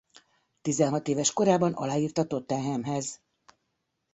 Tizenhat 0.61 1.07
éves 1.07 1.33
korában 1.33 1.73
aláírt 1.73 2.17
a 2.17 2.25
Tottenhamhez. 2.25 3.21